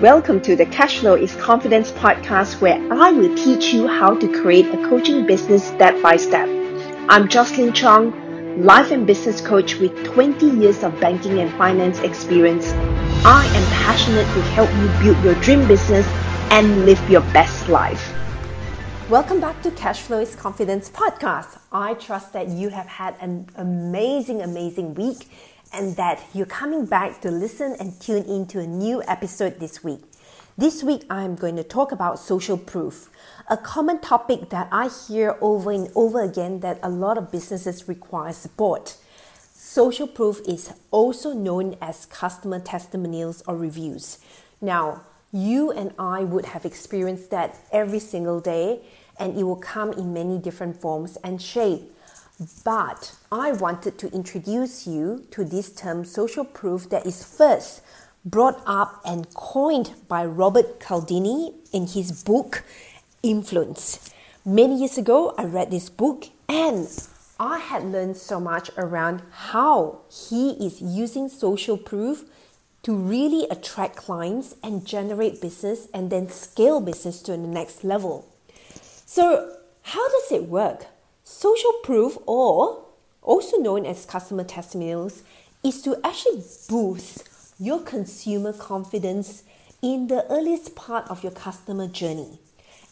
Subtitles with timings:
[0.00, 4.66] Welcome to the Cashflow is Confidence podcast, where I will teach you how to create
[4.66, 6.48] a coaching business step by step.
[7.08, 12.68] I'm Jocelyn Chong, life and business coach with 20 years of banking and finance experience.
[13.24, 16.06] I am passionate to help you build your dream business
[16.52, 18.14] and live your best life.
[19.10, 21.58] Welcome back to Cashflow is Confidence podcast.
[21.72, 25.26] I trust that you have had an amazing, amazing week
[25.72, 30.00] and that you're coming back to listen and tune into a new episode this week.
[30.56, 33.10] This week, I'm going to talk about social proof,
[33.48, 37.86] a common topic that I hear over and over again that a lot of businesses
[37.86, 38.96] require support.
[39.54, 44.18] Social proof is also known as customer testimonials or reviews.
[44.60, 48.80] Now, you and I would have experienced that every single day,
[49.18, 51.92] and it will come in many different forms and shape.
[52.64, 57.82] But I wanted to introduce you to this term social proof that is first
[58.24, 62.62] brought up and coined by Robert Cialdini in his book
[63.24, 64.14] Influence.
[64.44, 66.88] Many years ago, I read this book and
[67.40, 72.24] I had learned so much around how he is using social proof
[72.84, 78.28] to really attract clients and generate business and then scale business to the next level.
[79.06, 80.86] So, how does it work?
[81.30, 82.86] Social proof, or
[83.20, 85.22] also known as customer testimonials,
[85.62, 89.42] is to actually boost your consumer confidence
[89.82, 92.38] in the earliest part of your customer journey.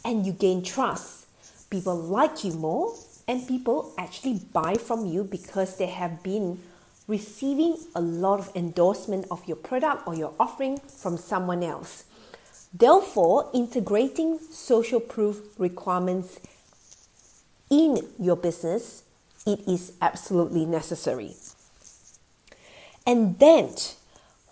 [0.05, 1.25] And you gain trust.
[1.71, 2.95] People like you more,
[3.27, 6.61] and people actually buy from you because they have been
[7.09, 12.05] receiving a lot of endorsement of your product or your offering from someone else.
[12.75, 16.39] Therefore, integrating social proof requirements
[17.71, 19.05] in your business,
[19.47, 21.35] it is absolutely necessary.
[23.07, 23.71] And then,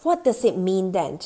[0.03, 1.21] what does it mean then?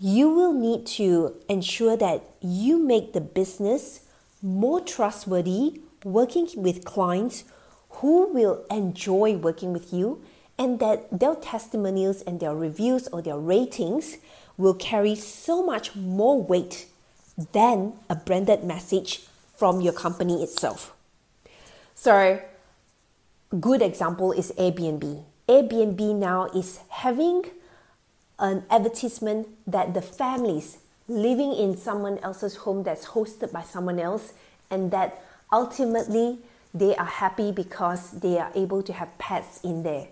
[0.00, 4.06] You will need to ensure that you make the business
[4.42, 7.44] more trustworthy working with clients
[7.90, 10.22] who will enjoy working with you
[10.58, 14.18] and that their testimonials and their reviews or their ratings
[14.56, 16.86] will carry so much more weight
[17.52, 19.26] than a branded message
[19.56, 20.95] from your company itself.
[21.98, 22.42] So,
[23.58, 25.24] good example is Airbnb.
[25.48, 27.46] Airbnb now is having
[28.38, 30.76] an advertisement that the families
[31.08, 34.34] living in someone else's home that's hosted by someone else
[34.70, 36.38] and that ultimately
[36.74, 40.08] they are happy because they are able to have pets in there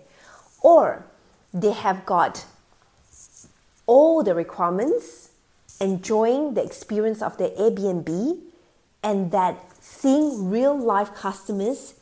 [0.63, 1.05] or
[1.53, 2.45] they have got
[3.85, 5.29] all the requirements
[5.79, 8.41] enjoying the experience of the Airbnb
[9.05, 11.93] and that seeing real life customers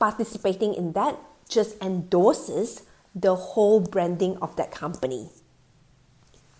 [0.00, 1.16] participating in that
[1.48, 2.82] just endorses
[3.14, 5.30] the whole branding of that company.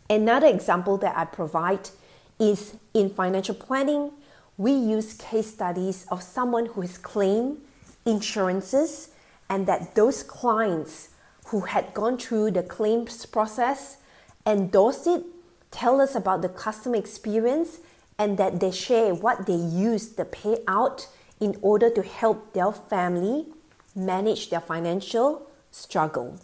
[0.09, 1.91] Another example that I provide
[2.39, 4.13] is in financial planning,
[4.57, 7.59] we use case studies of someone who has claimed
[8.07, 9.11] insurances
[9.51, 11.11] and that those clients
[11.47, 13.99] who had gone through the claims process
[14.47, 15.25] endorse it,
[15.71, 17.81] tell us about the customer experience,
[18.19, 21.07] and that they share what they use the payout
[21.41, 23.47] in order to help their family
[23.95, 26.39] manage their financial struggle.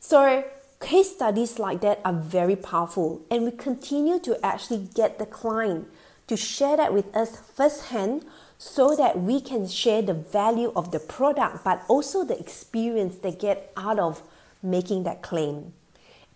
[0.00, 0.44] So,
[0.80, 5.88] case studies like that are very powerful, and we continue to actually get the client
[6.26, 8.24] to share that with us firsthand
[8.56, 13.32] so that we can share the value of the product but also the experience they
[13.32, 14.22] get out of
[14.62, 15.72] making that claim.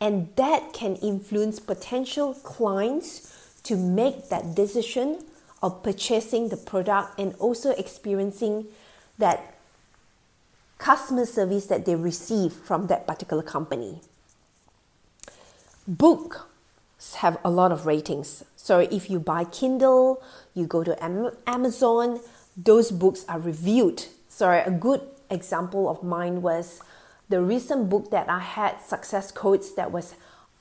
[0.00, 3.33] And that can influence potential clients
[3.64, 5.24] to make that decision
[5.62, 8.66] of purchasing the product and also experiencing
[9.18, 9.56] that
[10.78, 14.00] customer service that they receive from that particular company.
[15.88, 16.38] Books
[17.16, 18.44] have a lot of ratings.
[18.56, 20.22] So if you buy Kindle,
[20.54, 20.96] you go to
[21.46, 22.20] Amazon,
[22.56, 24.06] those books are reviewed.
[24.28, 25.00] So a good
[25.30, 26.80] example of mine was
[27.28, 30.14] the recent book that I had, Success Codes, that was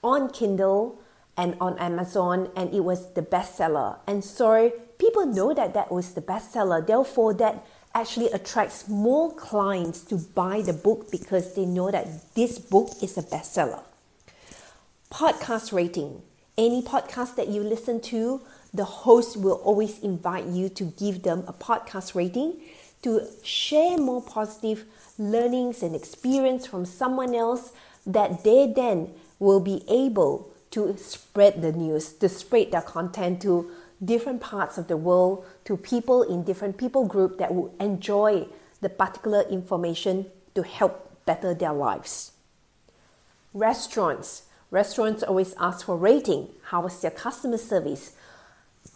[0.03, 0.99] on Kindle
[1.35, 3.97] and on Amazon, and it was the bestseller.
[4.07, 6.85] And so people know that that was the bestseller.
[6.85, 7.65] Therefore, that
[7.95, 13.17] actually attracts more clients to buy the book because they know that this book is
[13.17, 13.83] a bestseller.
[15.11, 16.21] Podcast rating.
[16.57, 18.41] Any podcast that you listen to,
[18.73, 22.59] the host will always invite you to give them a podcast rating
[23.03, 24.85] to share more positive
[25.17, 27.71] learnings and experience from someone else
[28.05, 33.69] that they then will be able to spread the news, to spread their content to
[34.03, 38.45] different parts of the world, to people in different people group that will enjoy
[38.81, 40.25] the particular information
[40.55, 42.31] to help better their lives.
[43.53, 44.43] Restaurants.
[44.71, 46.49] Restaurants always ask for rating.
[46.63, 48.15] How was their customer service?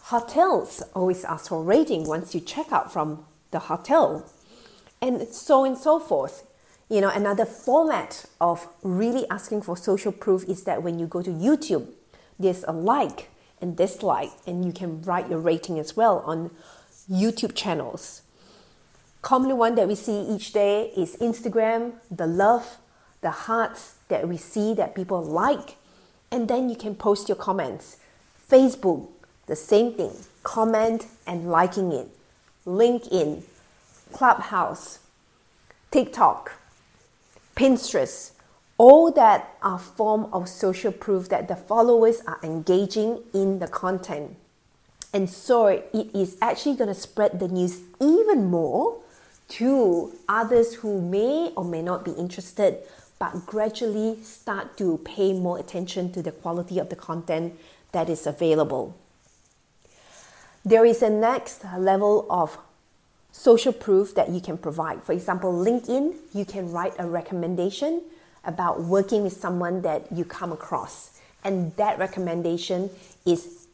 [0.00, 4.28] Hotels always ask for rating once you check out from the hotel.
[5.00, 6.44] And so and so forth.
[6.88, 11.20] You know, another format of really asking for social proof is that when you go
[11.22, 11.86] to YouTube,
[12.38, 13.28] there's a like
[13.60, 16.50] and dislike, and you can write your rating as well on
[17.10, 18.22] YouTube channels.
[19.20, 22.78] Commonly, one that we see each day is Instagram, the love,
[23.20, 25.76] the hearts that we see that people like,
[26.30, 27.98] and then you can post your comments.
[28.48, 29.08] Facebook,
[29.46, 30.12] the same thing,
[30.42, 32.08] comment and liking it.
[32.64, 33.42] LinkedIn,
[34.12, 35.00] Clubhouse,
[35.90, 36.52] TikTok,
[37.58, 38.30] Pinterest,
[38.78, 44.36] all that are form of social proof that the followers are engaging in the content.
[45.12, 48.98] And so it is actually going to spread the news even more
[49.48, 52.78] to others who may or may not be interested,
[53.18, 57.58] but gradually start to pay more attention to the quality of the content
[57.90, 58.96] that is available.
[60.64, 62.56] There is a next level of
[63.32, 65.02] social proof that you can provide.
[65.02, 68.02] For example, LinkedIn, you can write a recommendation
[68.44, 71.20] about working with someone that you come across.
[71.44, 72.90] And that recommendation
[73.24, 73.66] is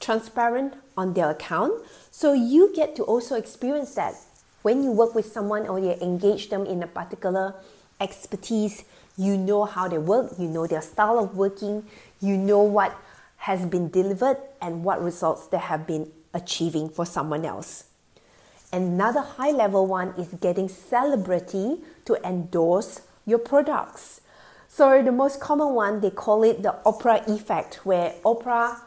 [0.00, 1.72] transparent on their account.
[2.10, 4.14] So you get to also experience that
[4.62, 7.54] when you work with someone or you engage them in a particular
[8.00, 8.84] expertise,
[9.16, 11.86] you know how they work, you know their style of working,
[12.20, 12.96] you know what
[13.38, 17.85] has been delivered and what results they have been achieving for someone else.
[18.72, 24.20] Another high level one is getting celebrity to endorse your products.
[24.68, 28.80] So the most common one, they call it the Oprah effect, where Oprah,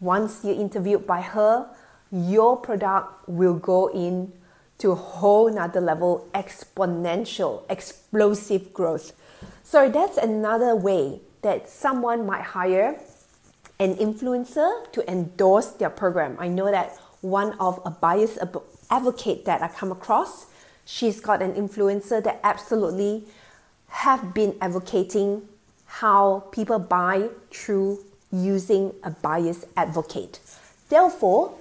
[0.00, 1.68] once you're interviewed by her,
[2.10, 4.32] your product will go in
[4.78, 9.12] to a whole nother level, exponential, explosive growth.
[9.62, 12.98] So that's another way that someone might hire
[13.78, 16.36] an influencer to endorse their program.
[16.38, 18.36] I know that one of a bias
[18.90, 20.46] advocate that I come across,
[20.84, 23.24] she's got an influencer that absolutely
[23.88, 25.48] have been advocating
[25.86, 30.40] how people buy through using a buyer's advocate.
[30.88, 31.54] Therefore,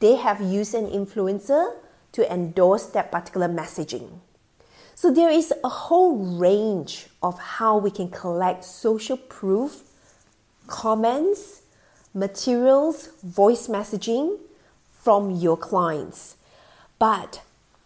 [0.00, 1.74] they have used an influencer
[2.12, 4.20] to endorse that particular messaging.
[4.94, 9.82] So there is a whole range of how we can collect social proof,
[10.66, 11.62] comments,
[12.14, 14.38] materials, voice messaging
[15.02, 16.36] from your clients.
[16.98, 17.42] But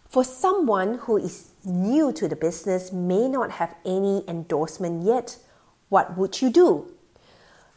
[0.09, 5.37] for someone who is new to the business, may not have any endorsement yet,
[5.89, 6.91] what would you do?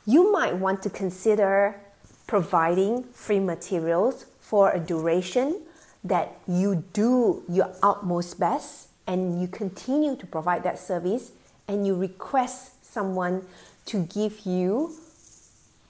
[0.07, 1.81] You might want to consider
[2.27, 5.61] providing free materials for a duration
[6.05, 11.33] that you do your utmost best and you continue to provide that service
[11.67, 13.45] and you request someone
[13.87, 14.95] to give you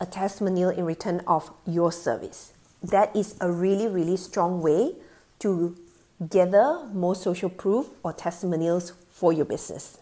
[0.00, 2.52] a testimonial in return of your service.
[2.82, 4.94] That is a really, really strong way
[5.44, 5.76] to
[6.30, 9.98] gather more social proof or testimonials for your business.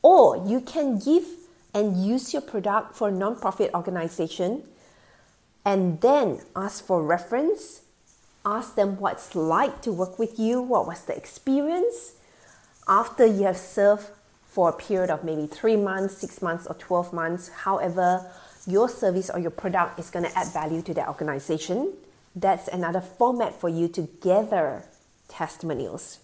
[0.00, 1.24] Or you can give
[1.74, 4.62] and use your product for a nonprofit organization
[5.66, 7.82] and then ask for reference,
[8.46, 12.14] ask them what's like to work with you, what was the experience
[12.88, 14.06] after you have served
[14.46, 18.24] for a period of maybe three months, six months, or 12 months, however,
[18.66, 21.92] your service or your product is going to add value to the organization
[22.34, 24.84] that's another format for you to gather
[25.28, 26.18] testimonials.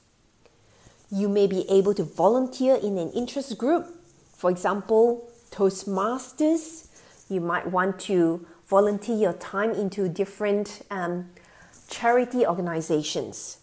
[1.11, 3.87] You may be able to volunteer in an interest group,
[4.33, 6.87] for example, Toastmasters.
[7.29, 11.31] You might want to volunteer your time into different um,
[11.89, 13.59] charity organizations.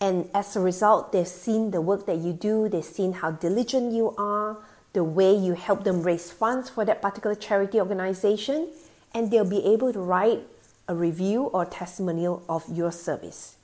[0.00, 3.92] And as a result, they've seen the work that you do, they've seen how diligent
[3.92, 4.58] you are,
[4.92, 8.68] the way you help them raise funds for that particular charity organization,
[9.12, 10.40] and they'll be able to write
[10.88, 13.56] a review or testimonial of your service.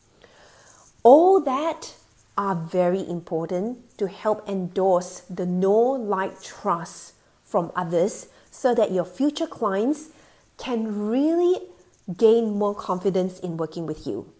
[1.02, 1.94] All that
[2.36, 7.14] are very important to help endorse the know, like, trust
[7.44, 10.10] from others so that your future clients
[10.58, 11.60] can really
[12.16, 14.30] gain more confidence in working with you.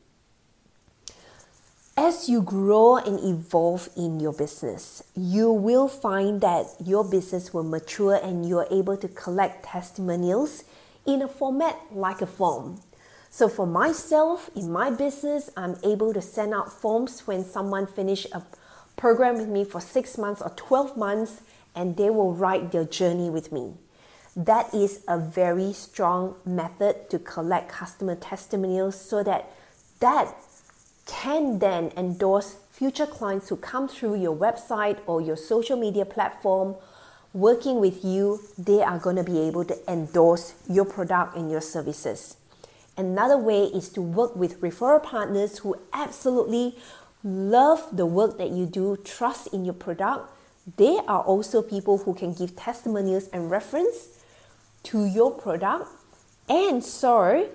[1.97, 7.63] As you grow and evolve in your business, you will find that your business will
[7.63, 10.65] mature and you're able to collect testimonials
[11.07, 12.81] in a format like a form.
[13.31, 18.27] So for myself, in my business, I'm able to send out forms when someone finish
[18.33, 18.43] a
[18.97, 21.43] program with me for six months or 12 months
[21.75, 23.75] and they will write their journey with me.
[24.37, 29.51] That is a very strong method to collect customer testimonials so that
[30.01, 30.35] that
[31.07, 36.75] can then endorse future clients who come through your website or your social media platform
[37.35, 41.61] working with you, they are going to be able to endorse your product and your
[41.61, 42.37] services.
[42.97, 46.77] Another way is to work with referral partners who absolutely
[47.25, 50.31] love the work that you do, trust in your product.
[50.77, 54.23] They are also people who can give testimonials and reference
[54.85, 55.91] to your product
[56.49, 57.49] and so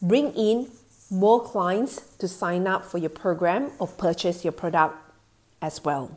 [0.00, 0.70] bring in
[1.10, 4.96] more clients to sign up for your program or purchase your product
[5.60, 6.16] as well.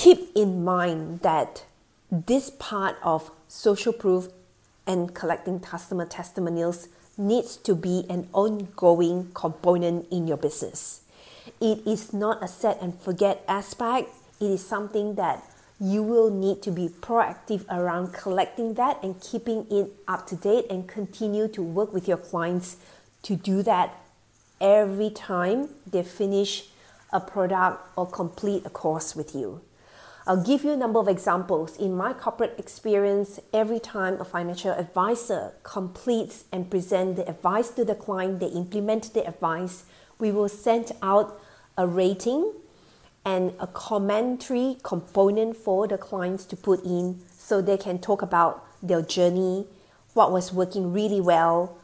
[0.00, 1.66] Keep in mind that
[2.10, 4.28] this part of social proof
[4.86, 6.88] and collecting customer testimonials
[7.18, 11.02] needs to be an ongoing component in your business.
[11.60, 14.08] It is not a set and forget aspect,
[14.40, 15.44] it is something that
[15.78, 20.64] you will need to be proactive around collecting that and keeping it up to date
[20.70, 22.78] and continue to work with your clients
[23.24, 24.00] to do that
[24.62, 26.68] every time they finish
[27.12, 29.60] a product or complete a course with you.
[30.30, 31.76] I'll give you a number of examples.
[31.76, 37.84] In my corporate experience, every time a financial advisor completes and presents the advice to
[37.84, 39.86] the client, they implement the advice,
[40.20, 41.42] we will send out
[41.76, 42.52] a rating
[43.24, 48.64] and a commentary component for the clients to put in so they can talk about
[48.80, 49.66] their journey,
[50.14, 51.76] what was working really well,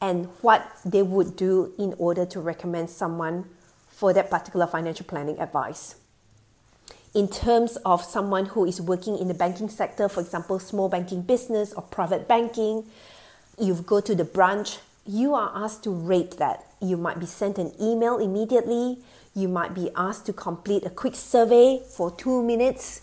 [0.00, 3.44] and what they would do in order to recommend someone
[3.88, 5.96] for that particular financial planning advice.
[7.14, 11.22] In terms of someone who is working in the banking sector, for example, small banking
[11.22, 12.84] business or private banking,
[13.58, 16.66] you go to the branch, you are asked to rate that.
[16.80, 18.98] You might be sent an email immediately
[19.34, 23.02] you might be asked to complete a quick survey for two minutes.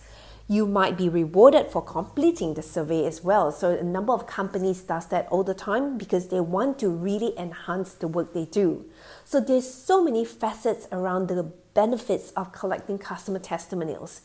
[0.50, 3.52] You might be rewarded for completing the survey as well.
[3.52, 7.38] So a number of companies does that all the time because they want to really
[7.38, 8.86] enhance the work they do.
[9.26, 14.22] So there's so many facets around the benefits of collecting customer testimonials.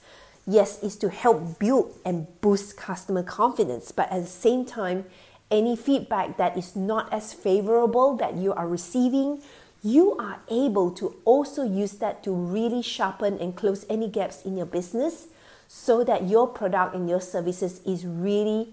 [0.47, 5.05] Yes, is to help build and boost customer confidence, but at the same time,
[5.51, 9.43] any feedback that is not as favorable that you are receiving,
[9.83, 14.57] you are able to also use that to really sharpen and close any gaps in
[14.57, 15.27] your business
[15.75, 18.69] so that your product and your services is really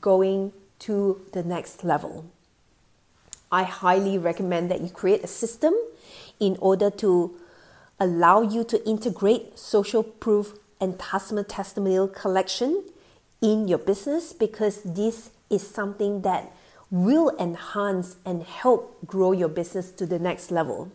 [0.00, 2.24] going to the next level.
[3.50, 5.74] I highly recommend that you create a system
[6.38, 7.34] in order to
[7.98, 12.84] allow you to integrate social proof and customer testimonial collection
[13.42, 16.52] in your business because this is something that
[16.92, 20.92] will enhance and help grow your business to the next level.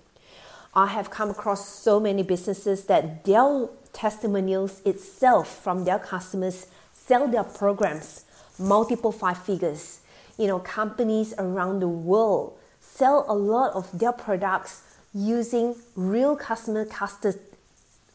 [0.73, 7.27] I have come across so many businesses that their testimonials itself from their customers sell
[7.27, 8.25] their programs
[8.57, 10.01] multiple five figures.
[10.37, 14.83] You know, companies around the world sell a lot of their products
[15.13, 17.35] using real customer custom,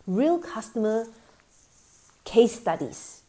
[0.06, 1.06] real customer
[2.24, 3.22] case studies.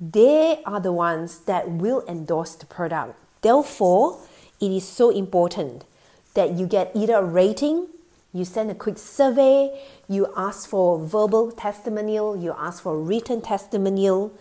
[0.00, 3.16] They are the ones that will endorse the product.
[3.42, 4.18] Therefore,
[4.60, 5.84] it is so important
[6.34, 7.88] that you get either a rating,
[8.32, 14.32] you send a quick survey, you ask for verbal testimonial, you ask for written testimonial,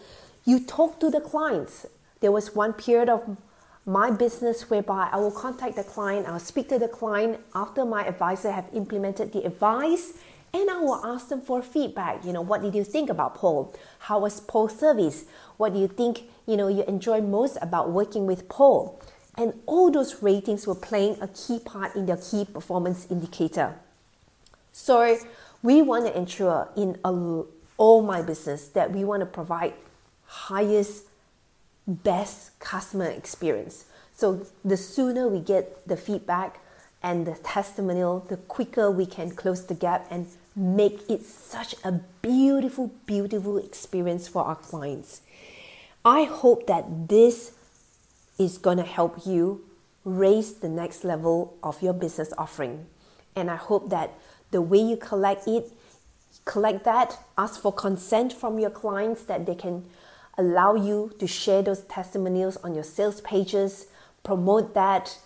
[0.45, 1.85] you talk to the clients.
[2.19, 3.37] There was one period of
[3.85, 8.05] my business whereby I will contact the client, I'll speak to the client after my
[8.05, 10.13] advisor have implemented the advice
[10.53, 12.25] and I will ask them for feedback.
[12.25, 13.73] You know, what did you think about Paul?
[13.99, 15.25] How was Paul's service?
[15.57, 18.99] What do you think, you know, you enjoy most about working with Paul?
[19.37, 23.75] And all those ratings were playing a key part in their key performance indicator.
[24.73, 25.17] So
[25.63, 27.43] we want to ensure in a,
[27.77, 29.73] all my business that we want to provide
[30.25, 31.05] highest,
[31.87, 33.85] best customer experience.
[34.13, 36.59] So the sooner we get the feedback,
[37.01, 41.93] and the testimonial, the quicker we can close the gap and make it such a
[42.21, 45.21] beautiful, beautiful experience for our clients.
[46.03, 47.53] I hope that this
[48.39, 49.63] is going to help you
[50.05, 52.87] raise the next level of your business offering.
[53.35, 54.17] And I hope that
[54.51, 55.71] the way you collect it,
[56.45, 59.85] collect that, ask for consent from your clients that they can
[60.37, 63.87] allow you to share those testimonials on your sales pages,
[64.23, 65.19] promote that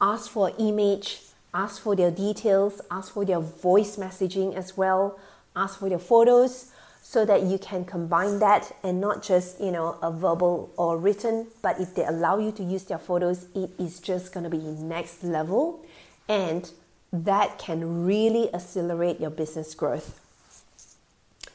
[0.00, 1.20] ask for image,
[1.52, 5.18] ask for their details, ask for their voice messaging as well,
[5.54, 6.72] ask for their photos
[7.06, 11.46] so that you can combine that and not just, you know, a verbal or written,
[11.60, 14.56] but if they allow you to use their photos, it is just going to be
[14.56, 15.84] next level
[16.30, 16.70] and
[17.12, 20.18] that can really accelerate your business growth.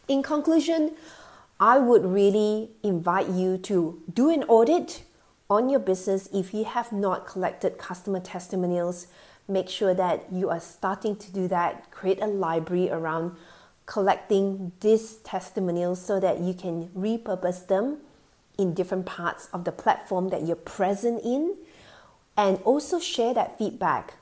[0.08, 0.92] In conclusion,
[1.60, 5.02] I would really invite you to do an audit
[5.50, 9.08] on your business, if you have not collected customer testimonials,
[9.48, 11.90] make sure that you are starting to do that.
[11.90, 13.36] Create a library around
[13.90, 17.98] collecting these testimonials so that you can repurpose them
[18.56, 21.56] in different parts of the platform that you're present in
[22.38, 24.14] and also share that feedback.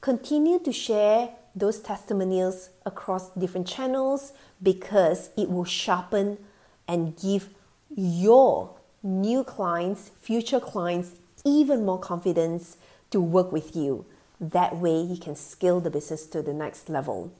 [0.00, 6.38] Continue to share those testimonials across different channels because it will sharpen
[6.86, 7.48] and give
[7.96, 12.76] your new clients, future clients, even more confidence
[13.10, 14.06] to work with you.
[14.40, 17.32] That way, you can scale the business to the next level.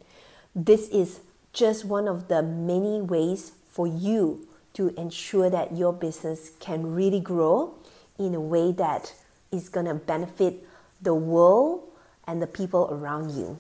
[0.53, 1.21] This is
[1.57, 7.19] just one of the many ways for you to ensure that your business can really
[7.19, 7.75] grow
[8.19, 9.15] in a way that
[9.51, 10.69] is going to benefit
[11.01, 11.83] the world
[12.27, 13.59] and the people around you.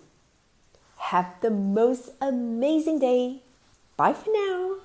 [1.08, 3.40] Have the most amazing day.
[3.96, 4.76] Bye for now.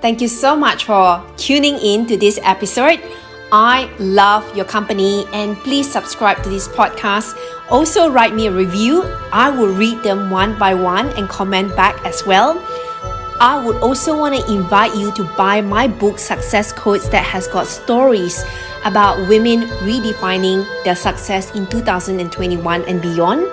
[0.00, 3.00] Thank you so much for tuning in to this episode.
[3.52, 7.38] I love your company and please subscribe to this podcast.
[7.70, 9.04] Also, write me a review.
[9.32, 12.60] I will read them one by one and comment back as well.
[13.38, 17.46] I would also want to invite you to buy my book, Success Codes, that has
[17.48, 18.42] got stories
[18.84, 23.46] about women redefining their success in 2021 and beyond.